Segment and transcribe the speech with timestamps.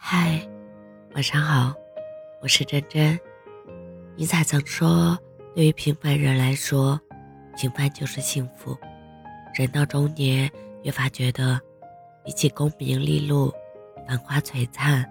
[0.00, 0.40] 嗨，
[1.14, 1.74] 晚上好，
[2.40, 3.18] 我是真真。
[4.16, 5.18] 尼采曾说
[5.56, 6.98] ：“对于平凡人来说，
[7.58, 8.78] 平凡就是幸福。”
[9.52, 10.50] 人到中年，
[10.84, 11.60] 越发觉得，
[12.24, 13.52] 比起功名利禄、
[14.06, 15.04] 繁花璀璨，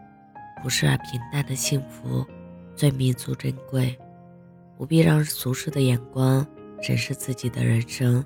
[0.64, 2.26] 朴实而平淡的幸福
[2.74, 3.96] 最弥足珍贵。
[4.78, 6.48] 不必让俗世的眼光
[6.82, 8.26] 审视自己的人生，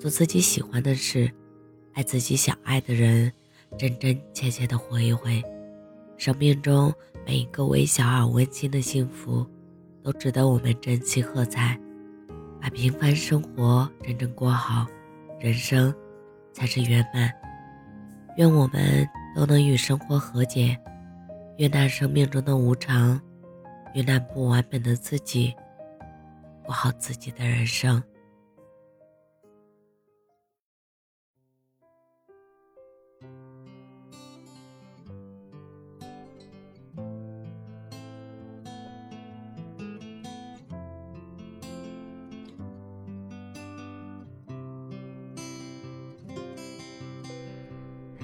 [0.00, 1.30] 做自己喜欢的事，
[1.94, 3.32] 爱自己想爱的人，
[3.78, 5.42] 真真切切的活一回。
[6.22, 6.94] 生命中
[7.26, 9.44] 每一个微小而温馨的幸福，
[10.04, 11.76] 都值得我们珍惜喝彩。
[12.60, 14.86] 把平凡生活真正过好，
[15.40, 15.92] 人生
[16.52, 17.28] 才是圆满。
[18.36, 19.04] 愿我们
[19.34, 20.78] 都能与生活和解，
[21.56, 23.20] 悦纳生命中的无常，
[23.92, 25.52] 悦纳不完美的自己，
[26.64, 28.00] 过好自己的人生。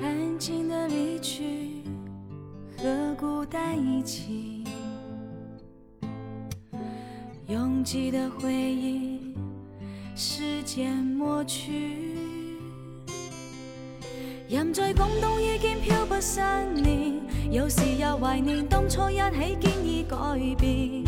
[0.01, 1.83] 安静的离去，
[2.77, 4.65] 和孤单一起，
[7.49, 9.35] 拥挤的回忆，
[10.15, 12.17] 时间抹去。
[14.49, 20.17] 人在广东已经漂泊三年，有时也怀念当初一起经已改
[20.57, 21.05] 变。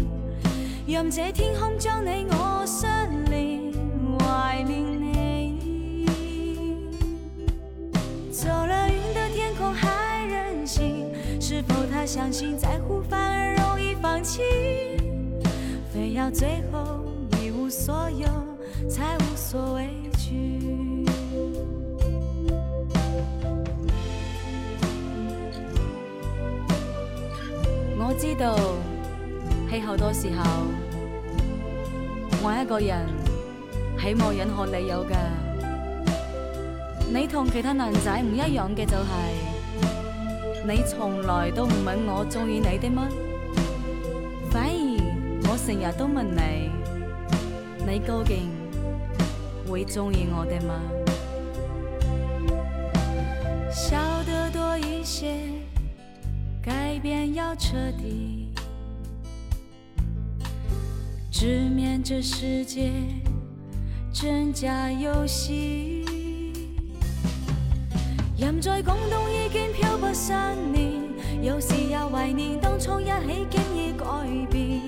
[0.86, 2.91] 让这天空将你我相
[3.30, 3.72] 连，
[4.18, 4.89] 怀念。
[12.12, 14.42] 相信在乎反而容易放弃，
[15.94, 17.05] 非要最后
[17.41, 18.27] 一无所有
[18.89, 21.06] 才无所畏惧。
[27.97, 28.58] 我知道，
[29.70, 30.67] 喺好多时候，
[32.42, 33.06] 我一个人
[33.96, 35.14] 喺冇任何理由噶。
[37.08, 39.49] 你同其他男仔唔一样嘅就系。
[40.63, 43.09] 你从来都唔问我中意你的吗？
[44.51, 46.71] 反而我成日都问你，
[47.87, 48.51] 你究竟
[49.67, 50.81] 会中意我的吗？
[53.73, 55.35] 笑得多一些，
[56.63, 58.53] 改变要彻底，
[61.31, 62.92] 直面这世界
[64.13, 65.99] 真假游戏。
[68.40, 71.02] 人在广东已经漂泊三年，
[71.42, 74.06] 有时也怀念当初一起经已改
[74.51, 74.80] 变。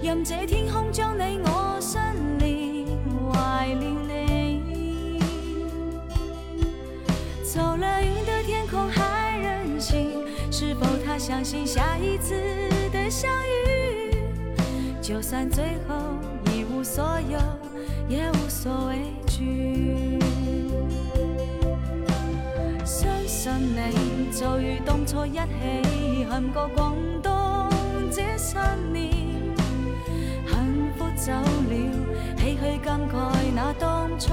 [0.00, 2.00] 任这天空将你我相
[2.38, 2.86] 连，
[3.32, 5.18] 怀念你。
[7.42, 12.36] 走了云的天空还任性，是否他相信下一次
[12.92, 13.32] 的相
[13.66, 14.14] 遇？
[15.02, 15.96] 就算最后
[16.52, 17.36] 一无所有，
[18.08, 20.20] 也无所畏惧。
[23.60, 27.68] 你就如当初一起行过广东
[28.10, 29.12] 这三年，
[30.46, 31.74] 幸福走了，
[32.36, 33.14] 唏嘘感慨
[33.54, 34.32] 那当初。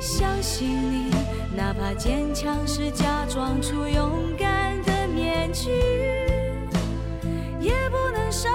[0.00, 1.10] 相信你，
[1.56, 5.70] 哪怕坚强是假装出勇敢的面具，
[7.60, 8.48] 也不能少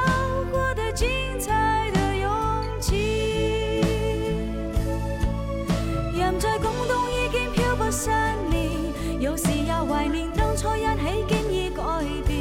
[9.19, 11.81] 有时也怀念当初一起经已改
[12.27, 12.35] 变。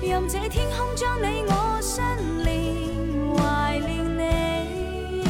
[0.00, 2.04] 任这天空将你我相
[2.44, 5.22] 连，怀念你。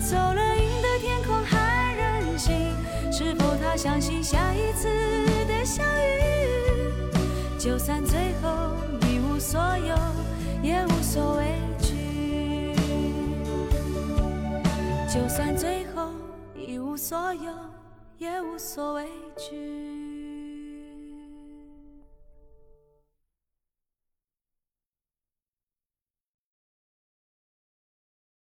[0.00, 2.74] 走了云的天空还任性，
[3.12, 4.88] 是否他相信下一次
[5.46, 6.20] 的相遇？
[7.58, 9.96] 就算最后一无所有，
[10.62, 11.44] 也无所畏
[11.80, 12.74] 惧。
[15.08, 16.10] 就算最后。
[16.56, 17.50] 一无所有，
[18.20, 19.99] 也无所畏惧。